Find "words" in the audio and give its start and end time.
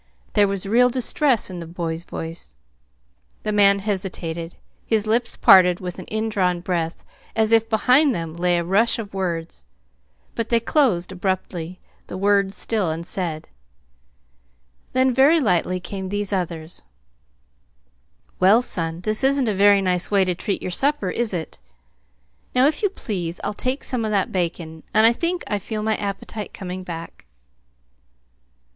9.13-9.63, 12.17-12.55